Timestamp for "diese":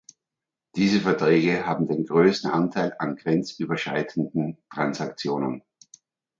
0.77-0.99